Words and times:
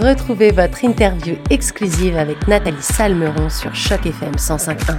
Retrouvez 0.00 0.52
votre 0.52 0.84
interview 0.86 1.36
exclusive 1.50 2.16
avec 2.16 2.48
Nathalie 2.48 2.80
Salmeron 2.80 3.50
sur 3.50 3.74
Choc 3.74 4.06
FM 4.06 4.32
105.1. 4.36 4.96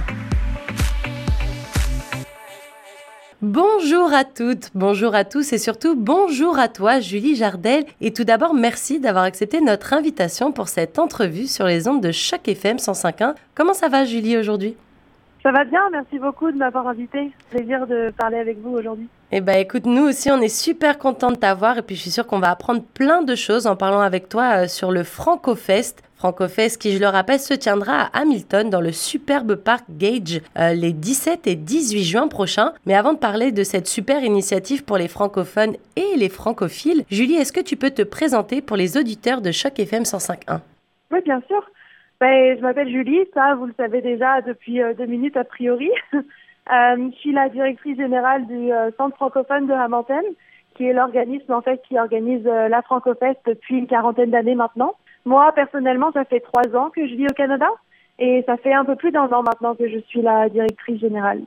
Bonjour 3.42 4.14
à 4.14 4.22
toutes, 4.22 4.70
bonjour 4.76 5.16
à 5.16 5.24
tous 5.24 5.52
et 5.52 5.58
surtout 5.58 5.96
bonjour 5.96 6.60
à 6.60 6.68
toi 6.68 7.00
Julie 7.00 7.34
Jardel. 7.34 7.84
Et 8.00 8.12
tout 8.12 8.22
d'abord, 8.22 8.54
merci 8.54 9.00
d'avoir 9.00 9.24
accepté 9.24 9.60
notre 9.60 9.94
invitation 9.94 10.52
pour 10.52 10.68
cette 10.68 11.00
entrevue 11.00 11.48
sur 11.48 11.66
les 11.66 11.88
ondes 11.88 12.00
de 12.00 12.12
Choc 12.12 12.46
FM 12.46 12.76
105.1. 12.76 13.34
Comment 13.56 13.74
ça 13.74 13.88
va 13.88 14.04
Julie 14.04 14.36
aujourd'hui? 14.36 14.76
Ça 15.44 15.52
va 15.52 15.64
bien, 15.64 15.90
merci 15.92 16.18
beaucoup 16.18 16.50
de 16.50 16.56
m'avoir 16.56 16.88
invité. 16.88 17.30
Plaisir 17.50 17.86
de 17.86 18.10
parler 18.16 18.38
avec 18.38 18.58
vous 18.60 18.70
aujourd'hui. 18.70 19.06
Eh 19.30 19.42
bien, 19.42 19.58
écoute, 19.58 19.84
nous 19.84 20.04
aussi, 20.04 20.30
on 20.30 20.40
est 20.40 20.48
super 20.48 20.96
contents 20.96 21.32
de 21.32 21.36
t'avoir 21.36 21.76
et 21.76 21.82
puis 21.82 21.96
je 21.96 22.00
suis 22.00 22.10
sûre 22.10 22.26
qu'on 22.26 22.38
va 22.38 22.50
apprendre 22.50 22.82
plein 22.82 23.20
de 23.20 23.34
choses 23.34 23.66
en 23.66 23.76
parlant 23.76 24.00
avec 24.00 24.30
toi 24.30 24.62
euh, 24.62 24.68
sur 24.68 24.90
le 24.90 25.04
FrancoFest. 25.04 26.02
FrancoFest 26.16 26.78
qui, 26.78 26.92
je 26.92 26.98
le 26.98 27.08
rappelle, 27.08 27.40
se 27.40 27.52
tiendra 27.52 28.04
à 28.04 28.20
Hamilton 28.20 28.70
dans 28.70 28.80
le 28.80 28.90
superbe 28.90 29.56
parc 29.56 29.84
Gage 29.90 30.40
euh, 30.58 30.72
les 30.72 30.94
17 30.94 31.46
et 31.46 31.56
18 31.56 32.04
juin 32.04 32.28
prochains. 32.28 32.72
Mais 32.86 32.94
avant 32.94 33.12
de 33.12 33.18
parler 33.18 33.52
de 33.52 33.64
cette 33.64 33.86
super 33.86 34.24
initiative 34.24 34.82
pour 34.82 34.96
les 34.96 35.08
francophones 35.08 35.76
et 35.96 36.16
les 36.16 36.30
francophiles, 36.30 37.04
Julie, 37.10 37.34
est-ce 37.34 37.52
que 37.52 37.60
tu 37.60 37.76
peux 37.76 37.90
te 37.90 38.02
présenter 38.02 38.62
pour 38.62 38.78
les 38.78 38.96
auditeurs 38.96 39.42
de 39.42 39.52
Choc 39.52 39.78
FM 39.78 40.04
105.1 40.04 40.60
Oui, 41.10 41.20
bien 41.22 41.42
sûr. 41.48 41.62
Ben, 42.20 42.56
je 42.56 42.62
m'appelle 42.62 42.88
Julie, 42.88 43.20
ça 43.34 43.54
vous 43.54 43.66
le 43.66 43.74
savez 43.76 44.00
déjà 44.00 44.40
depuis 44.40 44.80
euh, 44.80 44.94
deux 44.94 45.06
minutes 45.06 45.36
a 45.36 45.44
priori. 45.44 45.90
euh, 46.14 46.20
je 46.68 47.16
suis 47.18 47.32
la 47.32 47.48
directrice 47.48 47.96
générale 47.96 48.46
du 48.46 48.72
euh, 48.72 48.90
Centre 48.96 49.16
francophone 49.16 49.66
de 49.66 49.72
Hamilton, 49.72 50.22
qui 50.76 50.86
est 50.86 50.92
l'organisme 50.92 51.52
en 51.52 51.60
fait 51.60 51.82
qui 51.88 51.98
organise 51.98 52.44
la 52.44 52.82
Francofest 52.82 53.40
depuis 53.46 53.78
une 53.78 53.86
quarantaine 53.86 54.30
d'années 54.30 54.54
maintenant. 54.54 54.94
Moi 55.24 55.52
personnellement, 55.52 56.12
ça 56.12 56.24
fait 56.24 56.40
trois 56.40 56.74
ans 56.76 56.90
que 56.90 57.06
je 57.06 57.14
vis 57.14 57.26
au 57.26 57.34
Canada 57.34 57.68
et 58.18 58.42
ça 58.46 58.56
fait 58.56 58.72
un 58.72 58.84
peu 58.84 58.96
plus 58.96 59.10
d'un 59.10 59.30
an 59.30 59.42
maintenant 59.42 59.74
que 59.74 59.88
je 59.88 59.98
suis 59.98 60.22
la 60.22 60.48
directrice 60.48 61.00
générale. 61.00 61.42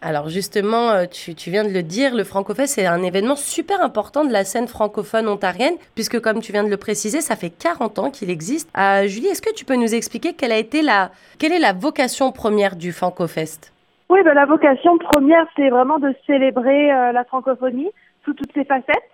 Alors 0.00 0.28
justement, 0.28 0.90
euh, 0.90 1.06
tu, 1.06 1.34
tu, 1.34 1.50
viens 1.50 1.64
de 1.64 1.72
le 1.72 1.82
dire, 1.82 2.14
le 2.14 2.22
Francofest, 2.22 2.74
c'est 2.76 2.86
un 2.86 3.02
événement 3.02 3.34
super 3.34 3.82
important 3.82 4.24
de 4.24 4.32
la 4.32 4.44
scène 4.44 4.68
francophone 4.68 5.26
ontarienne, 5.26 5.74
puisque 5.96 6.20
comme 6.20 6.40
tu 6.40 6.52
viens 6.52 6.62
de 6.62 6.70
le 6.70 6.76
préciser, 6.76 7.20
ça 7.20 7.34
fait 7.34 7.50
40 7.50 7.98
ans 7.98 8.10
qu'il 8.10 8.30
existe. 8.30 8.70
Euh, 8.78 9.08
Julie, 9.08 9.26
est-ce 9.26 9.42
que 9.42 9.52
tu 9.52 9.64
peux 9.64 9.74
nous 9.74 9.92
expliquer 9.92 10.34
quelle, 10.34 10.52
a 10.52 10.56
été 10.56 10.82
la, 10.82 11.10
quelle 11.40 11.52
est 11.52 11.58
la 11.58 11.72
vocation 11.72 12.30
première 12.30 12.76
du 12.76 12.92
Francofest? 12.92 13.72
Oui, 14.08 14.22
ben, 14.22 14.34
la 14.34 14.46
vocation 14.46 14.98
première, 14.98 15.46
c'est 15.56 15.68
vraiment 15.68 15.98
de 15.98 16.14
célébrer 16.26 16.92
euh, 16.92 17.10
la 17.10 17.24
francophonie 17.24 17.90
sous 18.24 18.34
toutes 18.34 18.52
ses 18.54 18.64
facettes. 18.64 19.10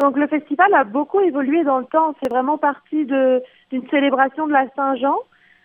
Donc 0.00 0.16
le 0.16 0.28
festival 0.28 0.72
a 0.72 0.84
beaucoup 0.84 1.20
évolué 1.20 1.64
dans 1.64 1.78
le 1.78 1.84
temps. 1.86 2.14
C'est 2.22 2.30
vraiment 2.30 2.58
parti 2.58 3.04
d'une 3.04 3.88
célébration 3.90 4.46
de 4.46 4.52
la 4.52 4.66
Saint-Jean 4.76 5.16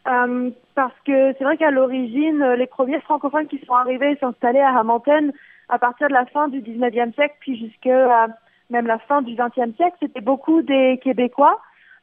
euh, 0.08 0.50
parce 0.76 0.96
que 1.06 1.34
c'est 1.34 1.44
vrai 1.44 1.58
qu'à 1.58 1.72
l'origine, 1.72 2.42
euh, 2.42 2.56
les 2.56 2.68
premiers 2.68 3.00
francophones 3.02 3.48
qui 3.48 3.59
sont 3.66 3.73
arrivés 3.73 4.18
s'installer 4.18 4.59
à 4.59 4.78
Hamilton 4.80 5.32
à 5.70 5.80
partir 5.80 6.08
de 6.08 6.14
la 6.14 6.26
fin 6.26 6.48
du 6.50 6.62
19e 6.62 7.14
siècle, 7.14 7.36
puis 7.40 7.58
jusqu'à 7.58 8.28
même 8.70 8.88
la 8.88 9.00
fin 9.00 9.22
du 9.22 9.36
20e 9.36 9.76
siècle, 9.76 9.96
c'était 10.02 10.22
beaucoup 10.22 10.62
des 10.62 11.00
Québécois 11.04 11.59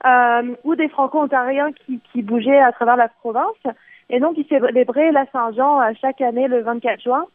euh, 0.07 0.55
ou 0.65 0.77
des 0.77 0.89
Franco-Ontariens 0.89 1.73
qui, 1.73 2.01
qui 2.13 2.23
bougeaient 2.23 2.61
à 2.61 2.73
travers 2.73 2.97
la 2.97 3.09
province. 3.09 3.63
Et 4.09 4.19
donc, 4.19 4.37
ils 4.37 4.47
célébraient 4.47 5.13
la 5.13 5.27
Saint-Jean 5.33 5.81
euh, 5.81 5.93
chaque 6.01 6.21
année 6.21 6.49
le 6.49 6.63
24 6.63 7.01
juin. 7.01 7.27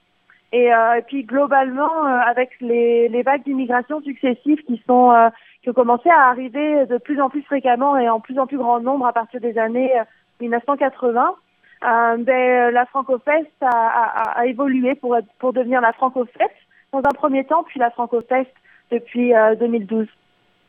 Et, 0.52 0.74
euh, 0.74 0.96
et 0.96 1.02
puis, 1.02 1.24
globalement, 1.24 2.06
euh, 2.06 2.20
avec 2.26 2.50
les, 2.62 3.08
les 3.10 3.24
vagues 3.24 3.44
d'immigration 3.44 4.02
successives 4.02 4.64
qui 4.64 4.82
sont 4.88 5.14
qui 5.62 5.70
ont 5.72 5.74
commencé 5.74 6.10
à 6.10 6.30
arriver 6.30 6.86
de 6.86 7.00
plus 7.00 7.20
en 7.20 7.30
plus 7.30 7.42
fréquemment 7.42 7.98
et 7.98 8.08
en 8.08 8.20
plus 8.20 8.38
en 8.38 8.46
plus 8.46 8.58
grand 8.58 8.80
nombre 8.80 9.08
à 9.08 9.14
partir 9.14 9.42
des 9.42 9.58
années 9.58 9.92
1980, 10.42 11.36
euh, 11.84 12.18
ben, 12.18 12.74
la 12.74 12.86
Francofest 12.88 13.52
a, 13.62 14.40
a, 14.40 14.46
évolué 14.46 14.96
pour, 14.96 15.18
pour 15.40 15.54
devenir 15.54 15.82
la 15.82 15.94
Francofest 15.94 16.54
dans 16.92 17.00
un 17.00 17.14
premier 17.14 17.46
temps, 17.46 17.64
puis 17.64 17.80
la 17.80 17.92
Francofest 17.92 18.52
depuis 18.92 19.34
euh, 19.34 19.56
2012. 19.56 20.08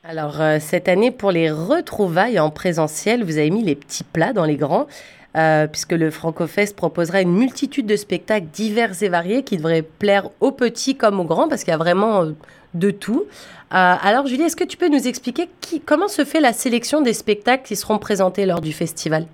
Alors, 0.08 0.40
euh, 0.40 0.58
cette 0.60 0.88
année, 0.88 1.10
pour 1.10 1.32
les 1.32 1.50
retrouvailles 1.50 2.38
en 2.38 2.50
présentiel, 2.50 3.24
vous 3.24 3.38
avez 3.38 3.50
mis 3.50 3.64
les 3.64 3.74
petits 3.74 4.04
plats 4.04 4.32
dans 4.32 4.44
les 4.44 4.54
grands, 4.54 4.86
euh, 5.36 5.66
puisque 5.66 5.92
le 5.92 6.12
Francofest 6.12 6.76
proposera 6.76 7.22
une 7.22 7.32
multitude 7.32 7.86
de 7.86 7.96
spectacles 7.96 8.46
divers 8.46 9.02
et 9.02 9.08
variés 9.08 9.42
qui 9.42 9.56
devraient 9.56 9.82
plaire 9.82 10.28
aux 10.38 10.52
petits 10.52 10.96
comme 10.96 11.18
aux 11.18 11.24
grands, 11.24 11.48
parce 11.48 11.64
qu'il 11.64 11.72
y 11.72 11.74
a 11.74 11.78
vraiment 11.78 12.22
euh, 12.22 12.32
de 12.74 12.92
tout. 12.92 13.24
alors, 13.70 14.28
Julie, 14.28 14.44
est-ce 14.44 14.54
que 14.54 14.62
tu 14.62 14.76
peux 14.76 14.88
nous 14.88 15.08
expliquer 15.08 15.48
comment 15.86 16.06
se 16.06 16.24
fait 16.24 16.40
la 16.40 16.52
sélection 16.52 17.00
des 17.00 17.12
spectacles 17.12 17.64
qui 17.64 17.74
seront 17.74 17.98
présentés 17.98 18.46
lors 18.46 18.60
du 18.60 18.72
festival? 18.72 19.26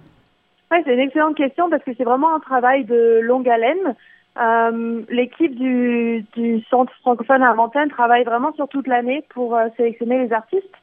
Oui, 0.73 0.79
c'est 0.85 0.95
une 0.95 1.01
excellente 1.01 1.37
question 1.37 1.69
parce 1.69 1.85
que 1.85 1.91
c'est 1.97 2.05
vraiment 2.05 2.35
un 2.35 2.41
travail 2.41 2.85
de 2.85 3.21
longue 3.23 3.49
haleine. 3.49 3.95
Euh, 4.39 5.03
L'équipe 5.11 5.55
du, 5.55 6.25
Centre 6.71 6.93
francophone 7.03 7.43
à 7.43 7.53
Montagne 7.55 7.91
travaille 7.91 8.25
vraiment 8.25 8.55
sur 8.55 8.69
toute 8.69 8.87
l'année 8.87 9.23
pour 9.29 9.55
euh, 9.55 9.69
sélectionner 9.77 10.25
les 10.25 10.33
artistes. 10.33 10.75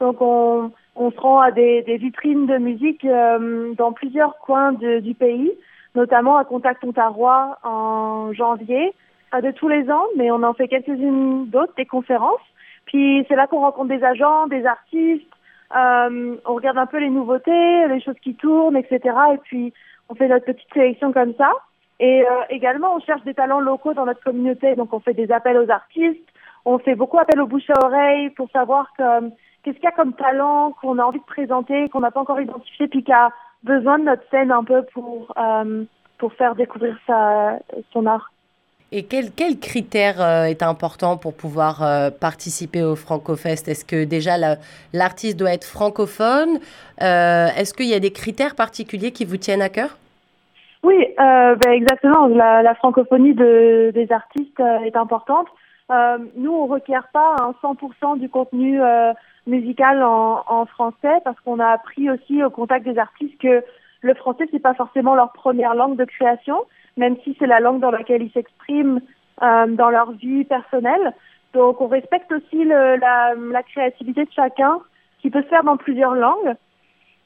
Donc 0.00 0.16
on, 0.20 0.70
se 0.96 1.20
rend 1.20 1.40
à 1.40 1.50
des, 1.50 1.82
vitrines 1.82 2.46
de 2.46 2.56
musique 2.56 3.04
euh, 3.04 3.74
dans 3.74 3.92
plusieurs 3.92 4.38
coins 4.38 4.72
du 4.72 5.14
pays, 5.14 5.52
notamment 5.94 6.38
à 6.38 6.44
Contact 6.44 6.82
Ontario 6.82 7.28
en 7.62 8.32
janvier 8.32 8.94
de 9.42 9.50
tous 9.50 9.68
les 9.68 9.90
ans, 9.90 10.04
mais 10.16 10.30
on 10.30 10.42
en 10.42 10.54
fait 10.54 10.68
quelques-unes 10.68 11.46
d'autres, 11.48 11.74
des 11.76 11.86
conférences. 11.86 12.40
Puis 12.86 13.24
c'est 13.28 13.36
là 13.36 13.46
qu'on 13.46 13.60
rencontre 13.60 13.88
des 13.88 14.04
agents, 14.04 14.46
des 14.46 14.64
artistes, 14.64 15.26
euh, 15.76 16.36
on 16.44 16.54
regarde 16.54 16.78
un 16.78 16.86
peu 16.86 16.98
les 16.98 17.10
nouveautés, 17.10 17.88
les 17.88 18.00
choses 18.00 18.18
qui 18.22 18.34
tournent, 18.34 18.76
etc. 18.76 19.00
Et 19.34 19.38
puis, 19.38 19.72
on 20.08 20.14
fait 20.14 20.28
notre 20.28 20.46
petite 20.46 20.72
sélection 20.72 21.12
comme 21.12 21.34
ça. 21.34 21.52
Et 22.00 22.22
euh, 22.22 22.42
également, 22.50 22.94
on 22.94 23.00
cherche 23.00 23.22
des 23.22 23.34
talents 23.34 23.60
locaux 23.60 23.94
dans 23.94 24.06
notre 24.06 24.22
communauté. 24.22 24.74
Donc, 24.74 24.92
on 24.92 25.00
fait 25.00 25.14
des 25.14 25.30
appels 25.30 25.58
aux 25.58 25.70
artistes. 25.70 26.28
On 26.64 26.78
fait 26.78 26.94
beaucoup 26.94 27.18
appel 27.18 27.40
aux 27.40 27.46
bouche 27.46 27.70
à 27.70 27.84
oreille 27.84 28.30
pour 28.30 28.50
savoir 28.50 28.88
que, 28.96 29.28
qu'est-ce 29.62 29.76
qu'il 29.76 29.84
y 29.84 29.88
a 29.88 29.92
comme 29.92 30.14
talent 30.14 30.72
qu'on 30.80 30.98
a 30.98 31.04
envie 31.04 31.20
de 31.20 31.24
présenter, 31.24 31.88
qu'on 31.88 32.00
n'a 32.00 32.10
pas 32.10 32.20
encore 32.20 32.40
identifié, 32.40 32.88
puis 32.88 33.04
qui 33.04 33.12
a 33.12 33.30
besoin 33.62 33.98
de 33.98 34.04
notre 34.04 34.28
scène 34.30 34.50
un 34.50 34.64
peu 34.64 34.82
pour, 34.92 35.32
euh, 35.36 35.84
pour 36.18 36.32
faire 36.34 36.54
découvrir 36.54 36.98
sa, 37.06 37.58
son 37.92 38.06
art. 38.06 38.33
Et 38.96 39.02
quel, 39.02 39.32
quel 39.32 39.58
critère 39.58 40.22
euh, 40.22 40.44
est 40.44 40.62
important 40.62 41.16
pour 41.16 41.34
pouvoir 41.34 41.82
euh, 41.82 42.10
participer 42.10 42.84
au 42.84 42.94
Francofest? 42.94 43.66
Est-ce 43.66 43.84
que 43.84 44.04
déjà 44.04 44.34
l'artiste 44.92 45.36
doit 45.36 45.52
être 45.52 45.64
francophone? 45.64 46.60
Euh, 47.02 47.48
Est-ce 47.58 47.74
qu'il 47.74 47.86
y 47.86 47.94
a 47.94 47.98
des 47.98 48.12
critères 48.12 48.54
particuliers 48.54 49.10
qui 49.10 49.24
vous 49.24 49.36
tiennent 49.36 49.62
à 49.62 49.68
cœur? 49.68 49.98
Oui, 50.84 50.94
ben 51.18 51.72
exactement. 51.72 52.28
La, 52.28 52.74
francophonie 52.76 53.34
de, 53.34 53.90
des 53.92 54.12
artistes 54.12 54.60
est 54.60 54.94
importante. 54.94 55.48
nous, 56.36 56.52
on 56.52 56.66
ne 56.68 56.72
requiert 56.72 57.08
pas 57.12 57.34
un 57.40 57.52
100% 57.66 58.20
du 58.20 58.28
contenu 58.28 58.78
musical 59.48 60.04
en, 60.04 60.66
français 60.66 61.20
parce 61.24 61.40
qu'on 61.40 61.58
a 61.58 61.68
appris 61.68 62.10
aussi 62.10 62.44
au 62.44 62.50
contact 62.50 62.84
des 62.84 62.98
artistes 62.98 63.40
que 63.40 63.64
le 64.02 64.14
français, 64.14 64.46
c'est 64.52 64.62
pas 64.62 64.74
forcément 64.74 65.14
leur 65.14 65.32
première 65.32 65.74
langue 65.74 65.96
de 65.96 66.04
création 66.04 66.58
même 66.96 67.16
si 67.24 67.36
c'est 67.38 67.46
la 67.46 67.60
langue 67.60 67.80
dans 67.80 67.90
laquelle 67.90 68.22
ils 68.22 68.32
s'expriment 68.32 69.00
euh, 69.42 69.66
dans 69.66 69.90
leur 69.90 70.12
vie 70.12 70.44
personnelle. 70.44 71.12
Donc 71.52 71.80
on 71.80 71.86
respecte 71.86 72.30
aussi 72.32 72.64
le, 72.64 72.96
la, 72.96 73.34
la, 73.34 73.62
créativité 73.62 74.24
de 74.24 74.32
chacun, 74.32 74.78
qui 75.20 75.30
peut 75.30 75.42
se 75.42 75.48
faire 75.48 75.64
dans 75.64 75.76
plusieurs 75.76 76.14
langues. 76.14 76.54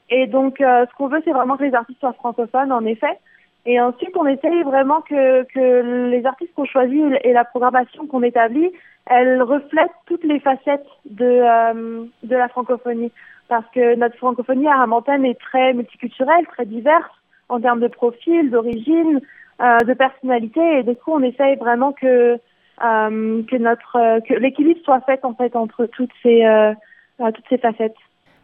Et 0.09 0.27
donc 0.27 0.61
euh, 0.61 0.85
ce 0.89 0.95
qu'on 0.95 1.07
veut, 1.07 1.21
c'est 1.25 1.31
vraiment 1.31 1.57
que 1.57 1.63
les 1.63 1.75
artistes 1.75 1.99
soient 1.99 2.13
francophones, 2.13 2.71
en 2.71 2.85
effet. 2.85 3.17
Et 3.65 3.79
ensuite, 3.79 4.15
on 4.15 4.25
essaye 4.25 4.63
vraiment 4.63 5.01
que, 5.01 5.43
que 5.43 6.09
les 6.09 6.25
artistes 6.25 6.53
qu'on 6.55 6.65
choisit 6.65 7.03
et 7.23 7.33
la 7.33 7.43
programmation 7.43 8.07
qu'on 8.07 8.23
établit, 8.23 8.71
elle 9.05 9.41
reflète 9.41 9.91
toutes 10.05 10.23
les 10.23 10.39
facettes 10.39 10.87
de, 11.05 11.25
euh, 11.25 12.05
de 12.23 12.35
la 12.35 12.47
francophonie. 12.47 13.11
Parce 13.47 13.65
que 13.73 13.95
notre 13.95 14.15
francophonie 14.17 14.67
à 14.67 14.81
Hamilton 14.81 15.25
est 15.25 15.39
très 15.39 15.73
multiculturelle, 15.73 16.45
très 16.47 16.65
diverse 16.65 17.11
en 17.49 17.59
termes 17.59 17.81
de 17.81 17.87
profil, 17.87 18.49
d'origine, 18.51 19.21
de 19.59 19.93
personnalité 19.93 20.79
et 20.79 20.83
du 20.83 20.95
coup 20.95 21.11
on 21.11 21.21
essaye 21.21 21.57
vraiment 21.57 21.91
que 21.91 22.39
euh, 22.81 23.43
que 23.43 23.57
notre 23.57 23.97
euh, 23.97 24.19
que 24.21 24.33
l'équilibre 24.35 24.79
soit 24.85 25.01
fait 25.01 25.19
en 25.23 25.33
fait 25.33 25.55
entre 25.55 25.85
toutes 25.85 26.11
ces 26.23 26.45
euh, 26.45 26.73
toutes 27.17 27.45
ces 27.49 27.57
facettes. 27.57 27.95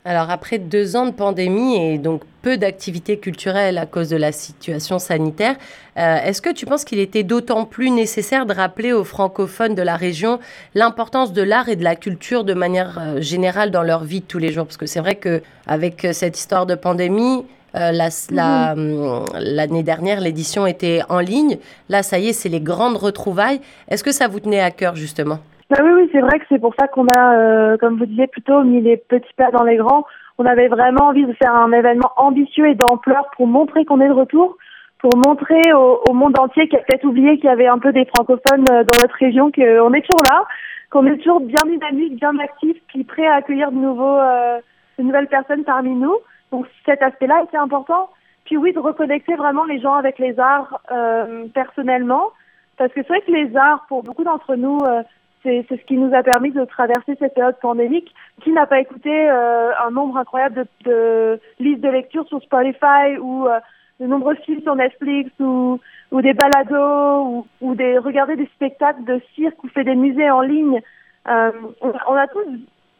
Alors 0.07 0.29
après 0.29 0.59
deux 0.59 0.95
ans 0.95 1.07
de 1.07 1.11
pandémie 1.11 1.77
et 1.77 1.97
donc 1.97 2.21
peu 2.43 2.57
d'activités 2.57 3.17
culturelles 3.17 3.79
à 3.79 3.87
cause 3.87 4.09
de 4.09 4.17
la 4.17 4.31
situation 4.31 4.99
sanitaire, 4.99 5.55
euh, 5.97 6.17
est-ce 6.17 6.43
que 6.43 6.51
tu 6.51 6.67
penses 6.67 6.83
qu'il 6.83 6.99
était 6.99 7.23
d'autant 7.23 7.65
plus 7.65 7.89
nécessaire 7.89 8.45
de 8.45 8.53
rappeler 8.53 8.93
aux 8.93 9.03
francophones 9.03 9.73
de 9.73 9.81
la 9.81 9.95
région 9.95 10.39
l'importance 10.75 11.33
de 11.33 11.41
l'art 11.41 11.69
et 11.69 11.75
de 11.75 11.83
la 11.83 11.95
culture 11.95 12.43
de 12.43 12.53
manière 12.53 12.99
euh, 12.99 13.21
générale 13.21 13.71
dans 13.71 13.81
leur 13.81 14.03
vie 14.03 14.19
de 14.19 14.25
tous 14.25 14.37
les 14.37 14.51
jours? 14.51 14.65
Parce 14.65 14.77
que 14.77 14.85
c'est 14.85 14.99
vrai 14.99 15.15
que 15.15 15.41
avec 15.65 16.05
cette 16.11 16.37
histoire 16.37 16.67
de 16.67 16.75
pandémie, 16.75 17.45
euh, 17.75 17.91
L'année 17.91 19.77
la, 19.77 19.83
dernière, 19.83 20.21
l'édition 20.21 20.65
était 20.65 21.01
en 21.09 21.19
ligne. 21.19 21.57
Là, 21.89 22.03
ça 22.03 22.19
y 22.19 22.29
est, 22.29 22.33
c'est 22.33 22.49
les 22.49 22.61
grandes 22.61 22.97
retrouvailles. 22.97 23.59
Est-ce 23.89 24.03
que 24.03 24.11
ça 24.11 24.27
vous 24.27 24.39
tenait 24.39 24.61
à 24.61 24.71
cœur, 24.71 24.95
justement? 24.95 25.39
Bah 25.69 25.77
oui, 25.83 25.89
oui, 25.95 26.09
c'est 26.11 26.21
vrai 26.21 26.39
que 26.39 26.45
c'est 26.47 26.59
pour 26.59 26.75
ça 26.79 26.87
qu'on 26.87 27.07
a, 27.07 27.35
euh, 27.35 27.77
comme 27.77 27.97
vous 27.97 28.05
disiez, 28.05 28.27
plutôt 28.27 28.63
mis 28.63 28.81
les 28.81 28.97
petits 28.97 29.33
plats 29.35 29.51
dans 29.51 29.63
les 29.63 29.77
grands. 29.77 30.05
on 30.37 30.45
avait 30.45 30.67
vraiment 30.67 31.05
envie 31.07 31.25
de 31.25 31.33
faire 31.33 31.55
un 31.55 31.71
événement 31.71 32.11
ambitieux 32.17 32.67
et 32.67 32.75
d'ampleur 32.75 33.25
pour 33.35 33.47
montrer 33.47 33.83
qu'on 33.83 33.99
est 33.99 34.07
de 34.07 34.13
retour, 34.13 34.57
pour 34.99 35.17
montrer 35.17 35.61
au, 35.73 36.13
monde 36.13 36.39
entier 36.39 36.67
qui 36.67 36.75
a 36.75 36.79
peut-être 36.79 37.05
oublié 37.05 37.37
qu'il 37.37 37.45
y 37.45 37.53
avait 37.53 37.67
un 37.67 37.79
peu 37.79 37.91
des 37.91 38.05
francophones 38.05 38.65
euh, 38.69 38.83
dans 38.83 38.99
notre 39.01 39.15
région, 39.19 39.51
qu'on 39.51 39.93
est 39.93 40.01
toujours 40.01 40.23
là, 40.29 40.43
qu'on 40.91 41.05
est 41.07 41.17
toujours 41.17 41.41
bien 41.41 41.63
dynamique, 41.65 42.15
bien 42.17 42.37
actif, 42.39 42.77
puis 42.87 43.03
prêt 43.03 43.25
à 43.25 43.35
accueillir 43.35 43.71
de 43.71 43.77
nouveaux, 43.77 44.17
euh, 44.17 44.59
de 44.99 45.03
nouvelles 45.03 45.27
personnes 45.27 45.63
parmi 45.63 45.95
nous. 45.95 46.15
Donc 46.51 46.67
cet 46.85 47.01
aspect-là 47.01 47.43
était 47.43 47.57
important. 47.57 48.09
Puis 48.45 48.57
oui, 48.57 48.73
de 48.73 48.79
reconnecter 48.79 49.35
vraiment 49.35 49.63
les 49.65 49.79
gens 49.79 49.93
avec 49.95 50.19
les 50.19 50.39
arts 50.39 50.79
euh, 50.91 51.47
personnellement, 51.53 52.31
parce 52.77 52.93
que 52.93 53.01
c'est 53.01 53.07
vrai 53.07 53.21
que 53.21 53.31
les 53.31 53.55
arts, 53.57 53.85
pour 53.87 54.03
beaucoup 54.03 54.23
d'entre 54.23 54.55
nous, 54.55 54.77
euh, 54.85 55.01
c'est 55.45 55.65
ce 55.69 55.85
qui 55.85 55.97
nous 55.97 56.13
a 56.13 56.23
permis 56.23 56.51
de 56.51 56.65
traverser 56.65 57.15
cette 57.19 57.33
période 57.33 57.59
pandémique. 57.61 58.13
Qui 58.41 58.51
n'a 58.51 58.65
pas 58.65 58.79
écouté 58.79 59.11
euh, 59.11 59.71
un 59.85 59.91
nombre 59.91 60.17
incroyable 60.17 60.55
de, 60.55 60.91
de, 60.91 61.39
listes 61.59 61.81
de 61.81 61.89
lecture 61.89 62.27
sur 62.27 62.41
Spotify 62.41 63.17
ou 63.19 63.47
euh, 63.47 63.59
de 63.99 64.07
nombreux 64.07 64.35
films 64.35 64.61
sur 64.61 64.75
Netflix 64.75 65.31
ou, 65.39 65.79
ou 66.11 66.21
des 66.21 66.33
balados 66.33 67.23
ou, 67.25 67.47
ou 67.61 67.75
des 67.75 67.97
regarder 67.97 68.35
des 68.35 68.47
spectacles 68.47 69.03
de 69.05 69.21
cirque 69.35 69.63
ou 69.63 69.69
fait 69.69 69.83
des 69.83 69.95
musées 69.95 70.29
en 70.29 70.41
ligne. 70.41 70.81
Euh, 71.27 71.51
on, 71.81 71.93
on, 72.07 72.13
a 72.13 72.27
tous 72.27 72.45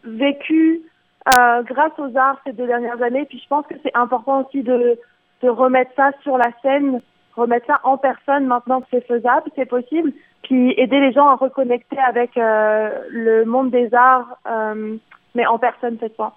vécu 0.03 0.81
euh, 1.27 1.63
grâce 1.63 1.97
aux 1.97 2.15
arts 2.17 2.39
ces 2.45 2.53
deux 2.53 2.67
dernières 2.67 3.01
années. 3.01 3.25
Puis 3.25 3.39
je 3.43 3.47
pense 3.47 3.65
que 3.67 3.75
c'est 3.83 3.95
important 3.95 4.45
aussi 4.45 4.63
de, 4.63 4.99
de 5.41 5.49
remettre 5.49 5.91
ça 5.95 6.11
sur 6.23 6.37
la 6.37 6.51
scène, 6.61 7.01
remettre 7.35 7.65
ça 7.67 7.79
en 7.83 7.97
personne 7.97 8.45
maintenant 8.45 8.81
que 8.81 8.87
c'est 8.91 9.05
faisable, 9.05 9.49
c'est 9.55 9.65
possible 9.65 10.11
puis 10.45 10.73
aider 10.77 10.99
les 10.99 11.11
gens 11.11 11.27
à 11.27 11.35
reconnecter 11.35 11.97
avec 11.97 12.37
euh, 12.37 12.89
le 13.09 13.45
monde 13.45 13.71
des 13.71 13.93
arts, 13.93 14.37
euh, 14.47 14.95
mais 15.33 15.45
en 15.45 15.57
personne 15.57 15.97
cette 15.99 16.15
fois. 16.15 16.35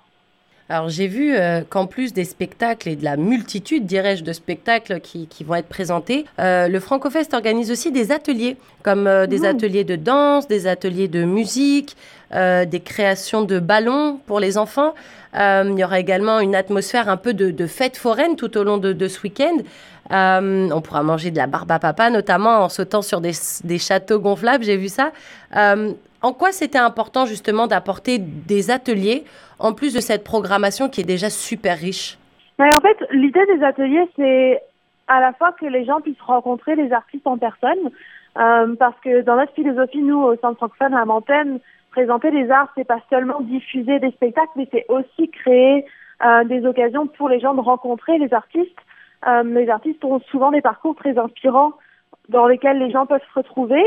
Alors 0.70 0.90
j'ai 0.90 1.06
vu 1.06 1.34
euh, 1.34 1.62
qu'en 1.66 1.86
plus 1.86 2.12
des 2.12 2.24
spectacles 2.24 2.90
et 2.90 2.96
de 2.96 3.04
la 3.04 3.16
multitude, 3.16 3.86
dirais-je, 3.86 4.22
de 4.22 4.34
spectacles 4.34 5.00
qui, 5.00 5.26
qui 5.26 5.42
vont 5.42 5.54
être 5.54 5.68
présentés, 5.68 6.26
euh, 6.38 6.68
le 6.68 6.78
Francofest 6.78 7.32
organise 7.32 7.70
aussi 7.70 7.90
des 7.90 8.12
ateliers, 8.12 8.58
comme 8.82 9.06
euh, 9.06 9.26
des 9.26 9.40
mmh. 9.40 9.44
ateliers 9.46 9.84
de 9.84 9.96
danse, 9.96 10.46
des 10.46 10.66
ateliers 10.66 11.08
de 11.08 11.24
musique, 11.24 11.96
des 12.30 12.80
créations 12.80 13.42
de 13.42 13.58
ballons 13.58 14.20
pour 14.26 14.38
les 14.38 14.58
enfants. 14.58 14.94
il 15.34 15.74
y 15.78 15.84
aura 15.84 15.98
également 15.98 16.40
une 16.40 16.54
atmosphère 16.54 17.08
un 17.08 17.16
peu 17.16 17.32
de, 17.32 17.66
fête 17.66 17.96
foraine 17.96 18.36
tout 18.36 18.56
au 18.56 18.64
long 18.64 18.78
de, 18.78 19.08
ce 19.08 19.22
week-end. 19.22 19.58
Euh, 20.10 20.68
on 20.72 20.80
pourra 20.80 21.02
manger 21.02 21.30
de 21.30 21.36
la 21.36 21.46
barbe 21.46 21.70
à 21.70 21.78
papa, 21.78 22.10
notamment 22.10 22.60
en 22.60 22.68
sautant 22.68 23.02
sur 23.02 23.20
des, 23.20 23.32
châteaux 23.78 24.18
gonflables, 24.18 24.64
j'ai 24.64 24.76
vu 24.76 24.88
ça. 24.88 25.10
Euh, 25.56 25.92
en 26.22 26.32
quoi 26.32 26.50
c'était 26.50 26.78
important 26.78 27.26
justement 27.26 27.66
d'apporter 27.66 28.18
des 28.18 28.70
ateliers 28.70 29.24
en 29.58 29.72
plus 29.72 29.94
de 29.94 30.00
cette 30.00 30.24
programmation 30.24 30.88
qui 30.88 31.02
est 31.02 31.04
déjà 31.04 31.30
super 31.30 31.78
riche? 31.78 32.18
Mais 32.58 32.74
En 32.74 32.80
fait, 32.80 32.96
l'idée 33.12 33.44
des 33.54 33.62
ateliers, 33.62 34.08
c'est 34.16 34.60
à 35.06 35.20
la 35.20 35.32
fois 35.32 35.52
que 35.52 35.66
les 35.66 35.84
gens 35.84 36.00
puissent 36.00 36.20
rencontrer 36.20 36.74
les 36.74 36.92
artistes 36.92 37.26
en 37.26 37.38
personne, 37.38 37.90
euh, 38.38 38.74
parce 38.78 38.98
que 39.00 39.22
dans 39.22 39.36
notre 39.36 39.52
philosophie, 39.52 40.02
nous, 40.02 40.18
au 40.18 40.36
Centre 40.36 40.56
francophone 40.56 40.94
à 40.94 41.04
Montaigne, 41.04 41.58
présenter 41.98 42.30
les 42.30 42.50
arts, 42.50 42.70
c'est 42.76 42.86
pas 42.86 43.00
seulement 43.10 43.40
diffuser 43.40 43.98
des 43.98 44.10
spectacles, 44.12 44.52
mais 44.56 44.68
c'est 44.70 44.86
aussi 44.88 45.28
créer 45.30 45.84
euh, 46.24 46.44
des 46.44 46.64
occasions 46.64 47.06
pour 47.06 47.28
les 47.28 47.40
gens 47.40 47.54
de 47.54 47.60
rencontrer 47.60 48.18
les 48.18 48.32
artistes 48.32 48.78
euh, 49.26 49.42
les 49.42 49.68
artistes 49.68 50.04
ont 50.04 50.20
souvent 50.30 50.50
des 50.50 50.60
parcours 50.60 50.94
très 50.94 51.18
inspirants 51.18 51.72
dans 52.28 52.46
lesquels 52.46 52.78
les 52.78 52.90
gens 52.90 53.06
peuvent 53.06 53.20
se 53.20 53.38
retrouver 53.38 53.82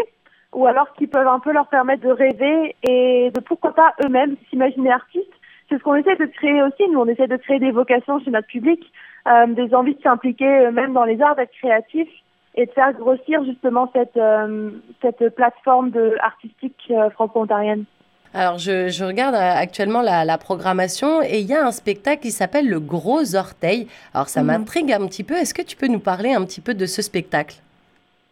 ou 0.54 0.66
alors 0.66 0.92
qui 0.94 1.08
peuvent 1.08 1.28
un 1.28 1.40
peu 1.40 1.54
leur 1.54 1.68
permettre 1.68 2.04
de 2.04 2.12
rêver 2.12 2.76
et 2.84 3.32
de 3.34 3.40
pourquoi 3.40 3.74
pas 3.74 3.94
eux-mêmes 4.04 4.36
s'imaginer 4.50 4.92
artistes. 4.92 5.32
C'est 5.70 5.78
ce 5.78 5.84
qu'on 5.84 5.96
essaie 5.96 6.18
de 6.18 6.26
créer 6.26 6.62
aussi. 6.64 6.84
Nous, 6.90 7.00
on 7.00 7.08
essaie 7.08 7.28
de 7.28 7.38
créer 7.38 7.60
des 7.60 7.72
vocations 7.72 8.20
chez 8.20 8.32
notre 8.32 8.48
public, 8.48 8.84
euh, 9.28 9.48
des 9.48 9.74
envies 9.74 9.96
de 9.96 10.02
s'impliquer 10.02 10.66
eux-mêmes 10.66 10.92
dans 10.92 11.06
les 11.06 11.22
arts, 11.22 11.38
d'être 11.38 11.54
créatifs 11.54 12.12
et 12.56 12.66
de 12.66 12.72
faire 12.72 12.92
grossir 12.92 13.46
justement 13.46 13.90
cette, 13.94 15.36
plateforme 15.36 15.94
artistique 16.20 16.92
euh, 16.92 17.10
franco-ontarienne. 17.12 17.86
Alors, 18.34 18.58
je, 18.58 18.88
je, 18.88 19.04
regarde 19.04 19.36
euh, 19.36 19.62
actuellement 19.62 20.02
la, 20.02 20.24
la 20.24 20.38
programmation 20.38 21.22
et 21.22 21.40
il 21.40 21.48
y 21.48 21.54
a 21.54 21.66
un 21.66 21.72
spectacle 21.72 22.22
qui 22.22 22.32
s'appelle 22.32 22.70
Le 22.70 22.80
Gros 22.80 23.36
Orteil. 23.36 23.88
Alors, 24.14 24.30
ça 24.30 24.42
mmh. 24.42 24.46
m'intrigue 24.46 24.94
un 24.94 25.06
petit 25.08 25.24
peu. 25.24 25.34
Est-ce 25.34 25.54
que 25.54 25.62
tu 25.62 25.76
peux 25.76 25.88
nous 25.88 26.00
parler 26.00 26.34
un 26.34 26.46
petit 26.46 26.62
peu 26.62 26.74
de 26.74 26.86
ce 26.86 27.02
spectacle? 27.02 27.58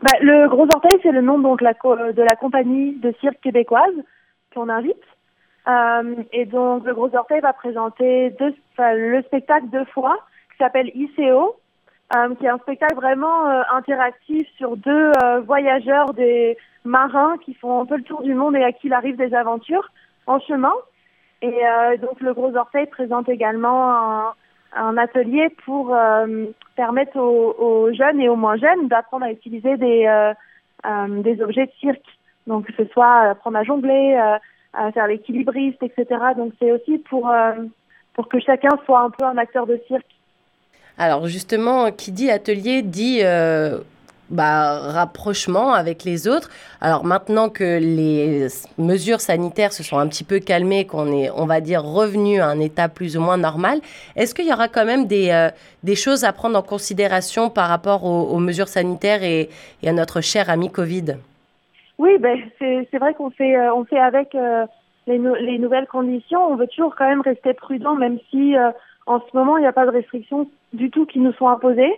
Bah, 0.02 0.12
Le 0.22 0.48
Gros 0.48 0.68
Orteil, 0.74 0.98
c'est 1.04 1.12
le 1.12 1.22
nom 1.22 1.38
donc 1.38 1.62
la, 1.62 1.74
de 1.74 2.22
la 2.22 2.38
compagnie 2.38 2.94
de 2.94 3.14
cirque 3.20 3.42
québécoise 3.42 3.94
qu'on 4.54 4.70
invite. 4.70 4.96
Euh, 5.68 6.16
et 6.32 6.46
donc, 6.46 6.86
Le 6.86 6.94
Gros 6.94 7.14
Orteil 7.14 7.42
va 7.42 7.52
présenter 7.52 8.30
deux, 8.40 8.56
le 8.78 9.22
spectacle 9.24 9.68
deux 9.68 9.86
fois 9.86 10.18
qui 10.52 10.64
s'appelle 10.64 10.90
ICO, 10.96 11.59
euh, 12.16 12.34
qui 12.36 12.46
est 12.46 12.50
un 12.50 12.58
spectacle 12.58 12.96
vraiment 12.96 13.48
euh, 13.48 13.62
interactif 13.72 14.48
sur 14.58 14.76
deux 14.78 15.12
euh, 15.24 15.42
voyageurs, 15.42 16.14
des 16.14 16.58
marins 16.84 17.36
qui 17.46 17.54
font 17.54 17.82
un 17.82 17.86
peu 17.86 17.98
le 17.98 18.04
tour 18.04 18.24
du 18.24 18.34
monde 18.34 18.56
et 18.56 18.64
à 18.64 18.72
qui 18.72 18.88
il 18.88 18.94
arrive 18.94 19.16
des 19.16 19.34
aventures 19.36 19.92
en 20.26 20.40
chemin. 20.40 20.74
Et 21.42 21.54
euh, 21.66 21.98
donc 21.98 22.20
le 22.20 22.34
Gros 22.34 22.56
Orteil 22.56 22.88
présente 22.88 23.30
également 23.30 23.94
un, 23.94 24.34
un 24.76 24.98
atelier 24.98 25.50
pour 25.66 25.96
permettre 26.76 27.18
aux, 27.18 27.56
aux, 27.60 27.94
jeunes 27.94 28.20
et 28.20 28.28
aux 28.28 28.36
moins 28.36 28.58
jeunes 28.58 28.88
d'apprendre 28.88 29.26
à 29.26 29.32
utiliser 29.32 29.78
des, 29.78 30.34
des 31.24 31.42
objets 31.42 31.68
de 31.68 31.72
cirque. 31.80 32.06
Donc 32.48 32.66
que 32.66 32.74
ce 32.74 32.86
soit 32.92 33.30
apprendre 33.30 33.58
à 33.58 33.64
jongler, 33.64 34.16
à 34.74 34.92
faire 34.92 35.08
l'équilibriste, 35.08 35.82
etc. 35.82 36.06
Donc 36.36 36.54
c'est 36.60 36.72
aussi 36.72 36.98
pour, 36.98 37.32
pour 38.14 38.28
que 38.28 38.40
chacun 38.40 38.78
soit 38.86 39.02
un 39.02 39.10
peu 39.10 39.26
un 39.26 39.38
acteur 39.38 39.66
de 39.66 39.80
cirque 39.88 40.19
alors 41.00 41.28
justement, 41.28 41.92
qui 41.92 42.12
dit 42.12 42.30
atelier 42.30 42.82
dit 42.82 43.22
euh, 43.24 43.80
bah, 44.30 44.80
rapprochement 44.80 45.74
avec 45.74 46.04
les 46.04 46.28
autres. 46.28 46.50
Alors 46.82 47.06
maintenant 47.06 47.48
que 47.48 47.80
les 47.80 48.48
mesures 48.78 49.22
sanitaires 49.22 49.72
se 49.72 49.82
sont 49.82 49.98
un 49.98 50.08
petit 50.10 50.26
peu 50.26 50.40
calmées, 50.40 50.86
qu'on 50.86 51.08
est, 51.14 51.32
on 51.32 51.46
va 51.46 51.62
dire, 51.62 51.84
revenu 51.84 52.42
à 52.42 52.48
un 52.48 52.60
état 52.60 52.90
plus 52.90 53.16
ou 53.16 53.22
moins 53.22 53.38
normal, 53.38 53.80
est-ce 54.18 54.36
qu'il 54.36 54.46
y 54.46 54.52
aura 54.52 54.68
quand 54.68 54.84
même 54.84 55.08
des, 55.08 55.30
euh, 55.32 55.50
des 55.84 55.96
choses 55.96 56.26
à 56.26 56.34
prendre 56.34 56.60
en 56.60 56.62
considération 56.62 57.50
par 57.50 57.70
rapport 57.70 58.04
aux, 58.04 58.40
mesures 58.40 58.68
sanitaires 58.68 59.24
et, 59.24 59.50
à 59.86 59.94
notre 59.94 60.20
cher 60.20 60.50
ami 60.50 60.70
Covid? 60.70 61.16
Oui, 61.98 62.18
ben, 62.20 62.38
c'est 62.60 62.98
vrai 62.98 63.14
qu'on 63.14 63.30
fait, 63.30 63.56
euh, 63.56 63.74
on 63.74 63.86
fait 63.86 64.00
avec 64.00 64.34
les, 65.08 65.18
les, 65.18 65.60
nouvelles 65.60 65.88
conditions. 65.88 66.46
On 66.46 66.58
veut 66.58 66.68
toujours 66.68 66.94
quand 66.98 67.08
même 67.08 67.22
rester 67.22 67.54
prudent, 67.54 67.96
même 67.96 68.20
si 68.30 68.54
en 69.10 69.20
ce 69.22 69.36
moment, 69.36 69.58
il 69.58 69.62
n'y 69.62 69.68
a 69.68 69.74
pas 69.74 69.88
de 69.88 69.92
restrictions 69.92 70.48
du 70.72 70.92
tout 70.92 71.08
qui 71.08 71.20
nous 71.20 71.34
sont 71.34 71.48
imposées. 71.48 71.92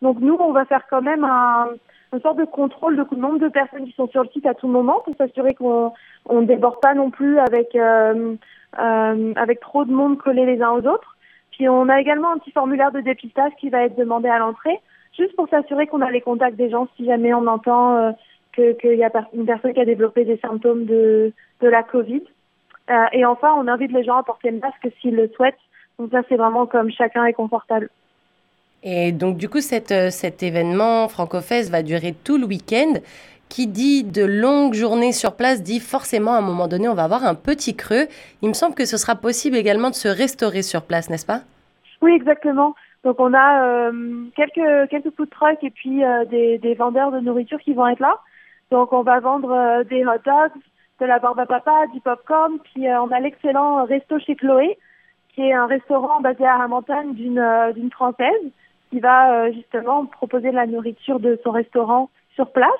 Donc 0.00 0.18
nous, 0.20 0.34
on 0.40 0.52
va 0.52 0.64
faire 0.64 0.84
quand 0.88 1.02
même 1.02 1.22
un, 1.22 1.68
une 2.14 2.22
sorte 2.22 2.38
de 2.38 2.46
contrôle 2.46 2.96
de 2.96 3.04
nombre 3.16 3.38
de 3.38 3.48
personnes 3.48 3.84
qui 3.84 3.92
sont 3.92 4.08
sur 4.08 4.22
le 4.22 4.30
site 4.30 4.46
à 4.46 4.54
tout 4.54 4.66
moment 4.66 5.02
pour 5.04 5.14
s'assurer 5.16 5.54
qu'on 5.54 5.92
ne 6.30 6.46
déborde 6.46 6.80
pas 6.80 6.94
non 6.94 7.10
plus 7.10 7.38
avec, 7.38 7.74
euh, 7.74 8.34
euh, 8.78 9.32
avec 9.36 9.60
trop 9.60 9.84
de 9.84 9.92
monde 9.92 10.16
collé 10.16 10.46
les 10.46 10.62
uns 10.62 10.70
aux 10.70 10.86
autres. 10.86 11.16
Puis 11.50 11.68
on 11.68 11.90
a 11.90 12.00
également 12.00 12.32
un 12.32 12.38
petit 12.38 12.50
formulaire 12.50 12.92
de 12.92 13.00
dépistage 13.00 13.52
qui 13.60 13.68
va 13.68 13.84
être 13.84 13.96
demandé 13.96 14.28
à 14.28 14.38
l'entrée, 14.38 14.80
juste 15.18 15.36
pour 15.36 15.50
s'assurer 15.50 15.86
qu'on 15.86 16.00
a 16.00 16.10
les 16.10 16.22
contacts 16.22 16.56
des 16.56 16.70
gens 16.70 16.88
si 16.96 17.04
jamais 17.04 17.34
on 17.34 17.46
entend 17.46 17.96
euh, 17.98 18.12
qu'il 18.54 18.96
y 18.96 19.04
a 19.04 19.10
une 19.34 19.44
personne 19.44 19.74
qui 19.74 19.80
a 19.80 19.84
développé 19.84 20.24
des 20.24 20.38
symptômes 20.38 20.86
de, 20.86 21.30
la 21.60 21.82
Covid. 21.82 22.22
Et 23.12 23.24
enfin, 23.24 23.54
on 23.56 23.66
invite 23.68 23.92
les 23.92 24.04
gens 24.04 24.18
à 24.18 24.22
porter 24.22 24.50
le 24.50 24.58
masque 24.58 24.88
s'ils 25.00 25.16
le 25.16 25.28
souhaitent 25.28 25.56
donc 25.98 26.10
ça, 26.10 26.22
c'est 26.28 26.36
vraiment 26.36 26.66
comme 26.66 26.90
chacun 26.90 27.24
est 27.24 27.32
confortable. 27.32 27.88
Et 28.82 29.12
donc 29.12 29.36
du 29.36 29.48
coup, 29.48 29.60
cette, 29.60 29.92
euh, 29.92 30.10
cet 30.10 30.42
événement 30.42 31.08
FrancoFest 31.08 31.70
va 31.70 31.82
durer 31.82 32.14
tout 32.24 32.38
le 32.38 32.46
week-end. 32.46 32.94
Qui 33.50 33.66
dit 33.68 34.02
de 34.02 34.24
longues 34.24 34.74
journées 34.74 35.12
sur 35.12 35.36
place 35.36 35.62
dit 35.62 35.78
forcément 35.78 36.32
à 36.32 36.38
un 36.38 36.40
moment 36.40 36.66
donné, 36.66 36.88
on 36.88 36.94
va 36.94 37.04
avoir 37.04 37.24
un 37.24 37.34
petit 37.36 37.76
creux. 37.76 38.08
Il 38.42 38.48
me 38.48 38.54
semble 38.54 38.74
que 38.74 38.84
ce 38.84 38.96
sera 38.96 39.14
possible 39.14 39.56
également 39.56 39.90
de 39.90 39.94
se 39.94 40.08
restaurer 40.08 40.62
sur 40.62 40.82
place, 40.82 41.08
n'est-ce 41.08 41.26
pas? 41.26 41.42
Oui, 42.00 42.12
exactement. 42.12 42.74
Donc 43.04 43.20
on 43.20 43.32
a 43.34 43.64
euh, 43.64 44.24
quelques 44.34 44.90
quelques 44.90 45.14
food 45.14 45.30
trucks 45.30 45.62
et 45.62 45.70
puis 45.70 46.02
euh, 46.02 46.24
des, 46.24 46.58
des 46.58 46.74
vendeurs 46.74 47.12
de 47.12 47.20
nourriture 47.20 47.60
qui 47.60 47.74
vont 47.74 47.86
être 47.86 48.00
là. 48.00 48.18
Donc 48.70 48.92
on 48.92 49.02
va 49.02 49.20
vendre 49.20 49.52
euh, 49.52 49.84
des 49.84 50.04
hot 50.04 50.22
dogs, 50.24 50.60
de 51.00 51.06
la 51.06 51.18
barbe 51.18 51.38
à 51.38 51.46
papa, 51.46 51.86
du 51.92 52.00
popcorn, 52.00 52.58
puis 52.64 52.88
on 52.88 53.12
a 53.12 53.20
l'excellent 53.20 53.84
resto 53.84 54.18
chez 54.18 54.36
Chloé 54.36 54.78
qui 55.34 55.42
est 55.42 55.52
un 55.52 55.66
restaurant 55.66 56.20
basé 56.20 56.44
à 56.46 56.56
Ramontagne 56.58 57.14
d'une 57.14 57.38
euh, 57.38 57.72
d'une 57.72 57.90
française 57.90 58.50
qui 58.90 59.00
va 59.00 59.32
euh, 59.32 59.52
justement 59.52 60.06
proposer 60.06 60.52
la 60.52 60.66
nourriture 60.66 61.18
de 61.18 61.38
son 61.42 61.50
restaurant 61.50 62.10
sur 62.34 62.50
place. 62.52 62.70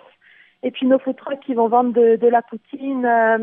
Et 0.62 0.70
puis 0.70 0.87
nos 0.87 0.99
food 0.99 1.16
trucks 1.16 1.40
qui 1.44 1.54
vont 1.54 1.68
vendre 1.68 1.92
de, 1.92 2.16
de 2.16 2.28
la 2.28 2.42
poutine, 2.42 3.04
euh, 3.04 3.38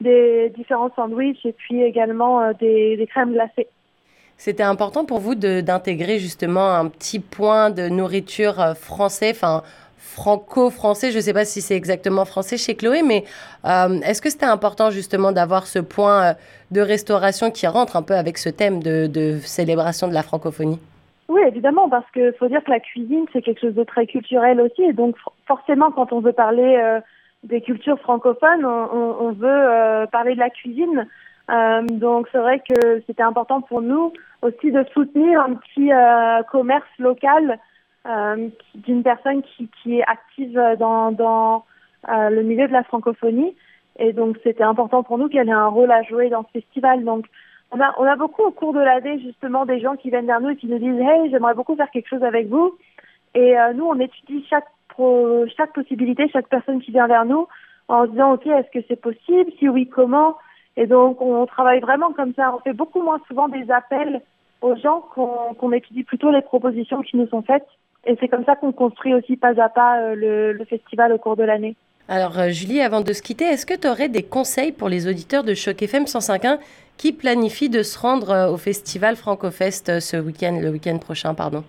des 0.00 0.50
différents 0.50 0.90
sandwichs 0.94 1.44
et 1.44 1.52
puis 1.52 1.82
également 1.82 2.52
des, 2.54 2.96
des 2.96 3.06
crèmes 3.06 3.32
glacées. 3.32 3.68
C'était 4.36 4.62
important 4.62 5.04
pour 5.04 5.18
vous 5.18 5.34
d'intégrer 5.34 6.18
justement 6.18 6.72
un 6.72 6.88
petit 6.88 7.20
point 7.20 7.68
de 7.68 7.90
nourriture 7.90 8.74
français, 8.76 9.32
enfin 9.34 9.62
franco-français. 10.00 11.10
Je 11.10 11.16
ne 11.16 11.22
sais 11.22 11.32
pas 11.32 11.44
si 11.44 11.60
c'est 11.60 11.76
exactement 11.76 12.24
français 12.24 12.56
chez 12.56 12.74
Chloé, 12.74 13.02
mais 13.02 13.24
euh, 13.64 14.00
est-ce 14.00 14.20
que 14.20 14.30
c'était 14.30 14.46
important 14.46 14.90
justement 14.90 15.30
d'avoir 15.30 15.66
ce 15.66 15.78
point 15.78 16.22
euh, 16.22 16.32
de 16.70 16.80
restauration 16.80 17.50
qui 17.50 17.66
rentre 17.66 17.96
un 17.96 18.02
peu 18.02 18.14
avec 18.14 18.38
ce 18.38 18.48
thème 18.48 18.82
de, 18.82 19.38
célébration 19.42 20.08
de 20.08 20.14
la 20.14 20.22
francophonie? 20.22 20.80
Oui, 21.28 21.42
évidemment, 21.46 21.88
parce 21.88 22.10
qu'il 22.12 22.32
faut 22.38 22.48
dire 22.48 22.64
que 22.64 22.70
la 22.70 22.80
cuisine, 22.80 23.26
c'est 23.32 23.42
quelque 23.42 23.60
chose 23.60 23.74
de 23.74 23.84
très 23.84 24.06
culturel 24.06 24.60
aussi. 24.60 24.82
Et 24.82 24.92
donc, 24.92 25.14
forcément, 25.46 25.92
quand 25.92 26.12
on 26.12 26.20
veut 26.20 26.32
parler 26.32 26.80
euh, 26.82 27.00
des 27.44 27.60
cultures 27.60 28.00
francophones, 28.00 28.64
on, 28.64 29.30
veut 29.32 30.06
parler 30.10 30.34
de 30.34 30.40
la 30.40 30.50
cuisine. 30.50 31.06
donc, 31.88 32.26
c'est 32.32 32.38
vrai 32.38 32.60
que 32.68 33.02
c'était 33.06 33.22
important 33.22 33.60
pour 33.60 33.80
nous 33.80 34.12
aussi 34.42 34.72
de 34.72 34.84
soutenir 34.92 35.40
un 35.40 35.54
petit 35.54 35.90
commerce 36.50 36.84
local 36.98 37.58
d'une 38.74 39.02
personne 39.02 39.42
qui, 39.42 39.68
qui 39.82 39.98
est 39.98 40.04
active 40.04 40.58
dans, 40.78 41.12
dans 41.12 41.64
euh, 42.08 42.30
le 42.30 42.42
milieu 42.42 42.66
de 42.66 42.72
la 42.72 42.82
francophonie. 42.82 43.54
Et 43.98 44.14
donc, 44.14 44.38
c'était 44.42 44.64
important 44.64 45.02
pour 45.02 45.18
nous 45.18 45.28
qu'elle 45.28 45.48
ait 45.48 45.52
un 45.52 45.66
rôle 45.66 45.92
à 45.92 46.02
jouer 46.02 46.30
dans 46.30 46.44
ce 46.44 46.60
festival. 46.60 47.04
Donc, 47.04 47.26
on 47.72 47.80
a, 47.80 47.94
on 47.98 48.04
a 48.04 48.16
beaucoup 48.16 48.42
au 48.42 48.50
cours 48.50 48.72
de 48.72 48.80
l'année, 48.80 49.20
justement, 49.20 49.66
des 49.66 49.80
gens 49.80 49.96
qui 49.96 50.08
viennent 50.08 50.26
vers 50.26 50.40
nous 50.40 50.50
et 50.50 50.56
qui 50.56 50.66
nous 50.66 50.78
disent 50.78 50.98
Hey, 50.98 51.30
j'aimerais 51.30 51.54
beaucoup 51.54 51.76
faire 51.76 51.90
quelque 51.90 52.08
chose 52.08 52.24
avec 52.24 52.48
vous. 52.48 52.74
Et 53.34 53.58
euh, 53.58 53.74
nous, 53.74 53.84
on 53.84 53.98
étudie 54.00 54.44
chaque, 54.48 54.68
chaque 55.56 55.74
possibilité, 55.74 56.28
chaque 56.32 56.48
personne 56.48 56.80
qui 56.80 56.90
vient 56.90 57.06
vers 57.06 57.26
nous 57.26 57.46
en 57.88 58.06
se 58.06 58.12
disant 58.12 58.32
Ok, 58.32 58.46
est-ce 58.46 58.70
que 58.70 58.84
c'est 58.88 59.00
possible? 59.00 59.52
Si 59.58 59.68
oui, 59.68 59.86
comment? 59.86 60.36
Et 60.78 60.86
donc, 60.86 61.20
on 61.20 61.44
travaille 61.44 61.80
vraiment 61.80 62.12
comme 62.12 62.32
ça. 62.32 62.54
On 62.54 62.60
fait 62.60 62.72
beaucoup 62.72 63.02
moins 63.02 63.20
souvent 63.28 63.48
des 63.48 63.70
appels 63.70 64.22
aux 64.62 64.76
gens 64.76 65.00
qu'on 65.00 65.72
étudie 65.72 66.04
plutôt 66.04 66.30
les 66.30 66.42
propositions 66.42 67.02
qui 67.02 67.18
nous 67.18 67.26
sont 67.28 67.42
faites. 67.42 67.66
Et 68.06 68.16
c'est 68.20 68.28
comme 68.28 68.44
ça 68.44 68.56
qu'on 68.56 68.72
construit 68.72 69.14
aussi 69.14 69.36
pas 69.36 69.60
à 69.60 69.68
pas 69.68 70.00
euh, 70.00 70.54
le, 70.54 70.64
festival 70.64 71.12
au 71.12 71.18
cours 71.18 71.36
de 71.36 71.44
l'année. 71.44 71.76
Alors 72.08 72.38
euh, 72.38 72.48
Julie, 72.48 72.80
avant 72.80 73.02
de 73.02 73.12
se 73.12 73.22
quitter, 73.22 73.44
est-ce 73.44 73.66
que 73.66 73.78
tu 73.78 73.86
aurais 73.86 74.08
des 74.08 74.22
conseils 74.22 74.72
pour 74.72 74.88
les 74.88 75.06
auditeurs 75.06 75.44
de 75.44 75.54
Choc 75.54 75.82
FM 75.82 76.04
105.1 76.04 76.58
qui 76.96 77.12
planifient 77.12 77.68
de 77.68 77.82
se 77.82 77.98
rendre 77.98 78.30
euh, 78.30 78.50
au 78.50 78.56
festival 78.56 79.16
FrancoFest 79.16 80.00
ce 80.00 80.16
week-end, 80.16 80.58
le 80.60 80.70
week-end 80.70 80.98
prochain, 80.98 81.34
pardon? 81.34 81.62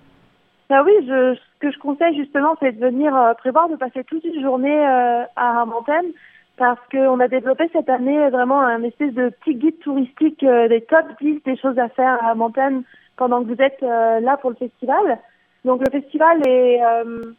Bah 0.70 0.84
oui, 0.86 0.94
je, 1.06 1.36
ce 1.36 1.60
que 1.60 1.70
je 1.70 1.78
conseille 1.80 2.16
justement, 2.16 2.56
c'est 2.62 2.72
de 2.72 2.86
venir 2.86 3.14
prévoir 3.40 3.68
de 3.68 3.76
passer 3.76 4.06
toute 4.06 4.24
une 4.24 4.42
journée 4.42 4.86
à 4.86 5.28
Armantène 5.36 6.12
parce 6.56 6.80
qu'on 6.90 7.20
a 7.20 7.28
développé 7.28 7.70
cette 7.74 7.90
année 7.90 8.30
vraiment 8.30 8.62
un 8.62 8.82
espèce 8.84 9.14
de 9.14 9.30
petit 9.44 9.56
guide 9.56 9.80
touristique 9.80 10.40
des 10.40 10.82
top 10.90 11.08
10 11.20 11.42
des 11.44 11.58
choses 11.58 11.78
à 11.78 11.90
faire 11.90 12.24
à 12.24 12.30
Armantène 12.30 12.84
pendant 13.18 13.44
que 13.44 13.54
vous 13.54 13.62
êtes 13.62 13.82
là 13.82 14.38
pour 14.38 14.52
le 14.52 14.56
festival. 14.56 15.20
Donc 15.66 15.82
le 15.82 15.92
festival 15.92 16.48
est 16.48 16.84
euh, 16.84 17.34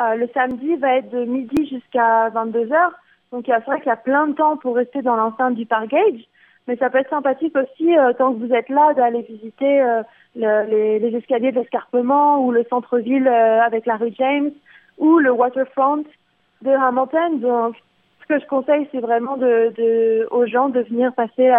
euh, 0.00 0.14
le 0.14 0.28
samedi 0.34 0.76
va 0.76 0.96
être 0.96 1.10
de 1.10 1.24
midi 1.24 1.66
jusqu'à 1.68 2.28
22 2.30 2.66
h 2.66 2.90
Donc 3.30 3.44
c'est 3.46 3.64
vrai 3.64 3.78
qu'il 3.78 3.88
y 3.88 3.92
a 3.92 3.96
plein 3.96 4.28
de 4.28 4.34
temps 4.34 4.56
pour 4.56 4.76
rester 4.76 5.02
dans 5.02 5.16
l'enceinte 5.16 5.54
du 5.54 5.66
Park 5.66 5.94
mais 6.68 6.76
ça 6.76 6.90
peut 6.90 6.98
être 6.98 7.10
sympathique 7.10 7.56
aussi 7.56 7.96
euh, 7.96 8.12
tant 8.12 8.32
que 8.32 8.38
vous 8.38 8.54
êtes 8.54 8.68
là 8.68 8.92
d'aller 8.94 9.22
visiter 9.22 9.82
euh, 9.82 10.02
le, 10.36 10.70
les, 10.70 10.98
les, 10.98 11.16
escaliers 11.16 11.50
de 11.50 11.58
l'escarpement 11.58 12.44
ou 12.44 12.52
le 12.52 12.64
centre-ville 12.70 13.26
avec 13.28 13.84
la 13.86 13.96
rue 13.96 14.12
James 14.18 14.52
ou 14.98 15.18
le 15.18 15.30
waterfront 15.32 16.04
de 16.62 16.70
Hamilton. 16.70 17.40
Donc 17.40 17.76
ce 18.22 18.26
que 18.26 18.38
je 18.38 18.46
conseille 18.46 18.88
c'est 18.92 19.00
vraiment 19.00 19.36
de, 19.36 19.72
de, 19.76 20.28
aux 20.30 20.46
gens 20.46 20.68
de 20.68 20.80
venir 20.80 21.12
passer 21.14 21.50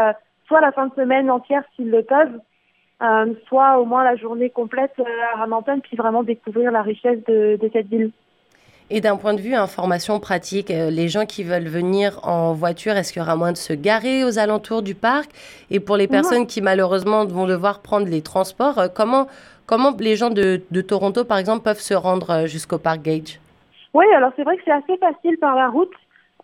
soit 0.48 0.62
la 0.62 0.72
fin 0.72 0.88
de 0.88 0.93
semaine 0.93 1.29
entière 1.29 1.63
s'ils 1.75 1.89
le 1.89 2.03
peuvent 2.03 2.39
euh, 3.04 3.34
soit 3.48 3.80
au 3.80 3.86
moins 3.86 4.04
la 4.04 4.16
journée 4.16 4.50
complète 4.50 4.94
euh, 5.00 5.04
à 5.34 5.40
Ramanton, 5.40 5.80
puis 5.82 5.98
vraiment 5.98 6.24
découvrir 6.24 6.72
la 6.72 6.82
richesse 6.82 7.20
de, 7.28 7.60
cette 7.74 7.88
ville. 7.88 8.12
Et 8.90 9.02
d'un 9.02 9.18
point 9.18 9.34
de 9.34 9.42
vue 9.42 9.56
information 9.56 10.20
pratique, 10.22 10.72
euh, 10.72 10.90
les 10.90 11.10
gens 11.10 11.26
qui 11.26 11.44
veulent 11.44 11.68
venir 11.68 12.20
en 12.24 12.54
voiture, 12.54 12.94
est-ce 12.94 13.12
qu'il 13.12 13.22
y 13.22 13.26
aura 13.26 13.36
moins 13.36 13.52
de 13.52 13.58
se 13.58 13.74
garer 13.74 14.24
aux 14.24 14.40
alentours 14.40 14.84
du 14.84 14.96
parc? 14.96 15.32
Et 15.70 15.82
pour 15.82 15.98
les 15.98 16.08
personnes 16.08 16.48
qui 16.48 16.62
malheureusement 16.62 17.26
vont 17.26 17.46
devoir 17.46 17.82
prendre 17.82 18.08
les 18.08 18.22
transports, 18.22 18.80
comment, 18.96 19.28
comment 19.66 19.92
les 20.00 20.16
gens 20.16 20.30
de, 20.30 20.62
de 20.72 20.82
Toronto, 20.82 21.26
par 21.26 21.40
exemple, 21.40 21.64
peuvent 21.64 21.82
se 21.82 21.94
rendre 21.94 22.46
jusqu'au 22.46 22.78
parc 22.78 23.02
Gage? 23.02 23.40
Oui, 23.94 24.06
alors 24.16 24.32
c'est 24.38 24.44
vrai 24.44 24.56
que 24.56 24.64
c'est 24.64 24.72
assez 24.72 24.98
facile 24.98 25.38
par 25.40 25.56
la 25.56 25.68
route. 25.68 25.94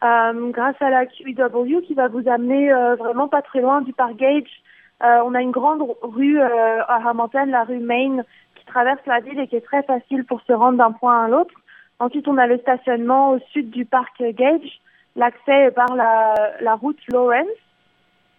grâce 0.01 0.75
à 0.81 0.89
la 0.89 1.05
QEW 1.05 1.81
qui 1.87 1.93
va 1.93 2.09
vous 2.09 2.27
amener 2.27 2.69
vraiment 2.97 3.29
pas 3.29 3.41
très 3.41 3.61
loin 3.61 3.81
du 3.81 3.93
parc 3.93 4.17
Gage 4.17 4.43
euh, 4.43 4.78
on 5.01 5.33
a 5.33 5.41
une 5.41 5.51
grande 5.51 5.83
rue 6.01 6.39
euh, 6.39 6.83
à 6.83 7.09
Hamilton, 7.09 7.49
la 7.49 7.63
rue 7.63 7.79
Main, 7.79 8.23
qui 8.55 8.65
traverse 8.65 9.05
la 9.05 9.19
ville 9.19 9.39
et 9.39 9.47
qui 9.47 9.55
est 9.55 9.65
très 9.65 9.83
facile 9.83 10.25
pour 10.25 10.41
se 10.41 10.53
rendre 10.53 10.77
d'un 10.77 10.91
point 10.91 11.25
à 11.25 11.27
l'autre. 11.27 11.53
Ensuite, 11.99 12.27
on 12.27 12.37
a 12.37 12.47
le 12.47 12.57
stationnement 12.59 13.31
au 13.31 13.39
sud 13.51 13.69
du 13.69 13.85
parc 13.85 14.21
Gage, 14.21 14.81
l'accès 15.15 15.71
par 15.71 15.95
la, 15.95 16.75
route 16.75 16.99
Lawrence. 17.09 17.47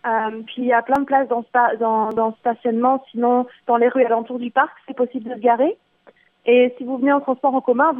Euh, 0.07 0.43
puis 0.47 0.62
il 0.62 0.64
y 0.64 0.73
a 0.73 0.81
plein 0.81 1.00
de 1.00 1.05
places 1.05 1.29
dans, 1.29 1.45
dans, 1.79 2.09
dans 2.11 2.35
stationnement, 2.37 3.05
sinon 3.11 3.47
dans 3.67 3.76
les 3.76 3.88
rues 3.88 4.05
alentour 4.05 4.38
du 4.38 4.50
parc, 4.50 4.73
c'est 4.87 4.97
possible 4.97 5.29
de 5.29 5.35
se 5.35 5.40
garer. 5.40 5.76
Et 6.47 6.75
si 6.79 6.85
vous 6.85 6.97
venez 6.99 7.12
en 7.12 7.21
transport 7.21 7.55
en 7.55 7.61
commun, 7.61 7.93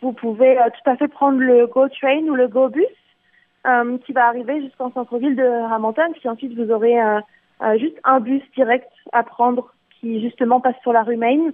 vous, 0.00 0.12
pouvez 0.12 0.58
euh, 0.58 0.64
tout 0.64 0.90
à 0.90 0.96
fait 0.96 1.08
prendre 1.08 1.38
le 1.38 1.66
Go 1.66 1.88
Train 1.88 2.22
ou 2.24 2.34
le 2.34 2.48
Go 2.48 2.68
Bus 2.68 2.84
euh, 3.66 3.98
qui 3.98 4.12
va 4.12 4.26
arriver 4.26 4.60
jusqu'en 4.62 4.90
centre-ville 4.90 5.36
de 5.36 5.44
Hamilton. 5.72 6.12
Puis 6.18 6.28
ensuite, 6.28 6.58
vous 6.58 6.70
aurez 6.72 7.00
euh, 7.00 7.20
juste 7.78 7.98
un 8.04 8.20
bus 8.20 8.42
direct 8.56 8.90
à 9.12 9.22
prendre 9.22 9.72
qui 10.02 10.20
justement 10.20 10.60
passe 10.60 10.76
sur 10.82 10.92
la 10.92 11.02
rue 11.02 11.16
Main. 11.16 11.52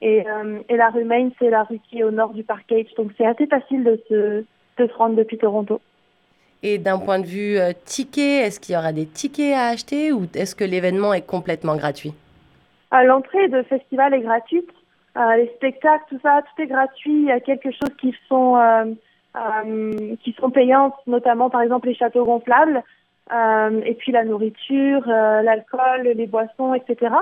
Et, 0.00 0.24
euh, 0.26 0.60
et 0.68 0.76
la 0.76 0.90
rue 0.90 1.04
Main, 1.04 1.30
c'est 1.38 1.50
la 1.50 1.64
rue 1.64 1.80
qui 1.90 1.98
est 1.98 2.04
au 2.04 2.10
nord 2.10 2.32
du 2.32 2.44
Park 2.44 2.64
Gage. 2.68 2.94
Donc 2.96 3.10
c'est 3.18 3.26
assez 3.26 3.46
facile 3.46 3.84
de 3.84 4.00
se, 4.08 4.44
de 4.78 4.88
se 4.88 4.94
rendre 4.94 5.16
depuis 5.16 5.36
Toronto. 5.36 5.80
Et 6.62 6.78
d'un 6.78 6.98
point 6.98 7.18
de 7.18 7.26
vue 7.26 7.58
euh, 7.58 7.72
ticket, 7.84 8.46
est-ce 8.46 8.58
qu'il 8.58 8.74
y 8.74 8.78
aura 8.78 8.92
des 8.92 9.06
tickets 9.06 9.54
à 9.54 9.66
acheter 9.66 10.12
ou 10.12 10.26
est-ce 10.34 10.54
que 10.54 10.64
l'événement 10.64 11.12
est 11.12 11.26
complètement 11.26 11.76
gratuit? 11.76 12.14
L'entrée 12.90 13.48
de 13.48 13.62
festival 13.64 14.14
est 14.14 14.20
gratuite. 14.20 14.70
les 15.14 15.50
spectacles, 15.56 16.04
tout 16.08 16.18
ça, 16.22 16.40
tout 16.42 16.62
est 16.62 16.66
gratuit. 16.66 17.12
Il 17.12 17.26
y 17.26 17.30
a 17.30 17.38
quelques 17.38 17.70
choses 17.72 17.94
qui 18.00 18.14
sont, 18.28 18.56
qui 20.24 20.32
sont 20.40 20.50
payantes, 20.50 20.94
notamment 21.06 21.50
par 21.50 21.60
exemple 21.60 21.88
les 21.88 21.94
châteaux 21.94 22.24
gonflables. 22.24 22.82
Euh, 23.32 23.80
et 23.84 23.94
puis 23.94 24.12
la 24.12 24.24
nourriture, 24.24 25.02
euh, 25.08 25.42
l'alcool, 25.42 26.02
les 26.02 26.26
boissons, 26.26 26.74
etc. 26.74 27.14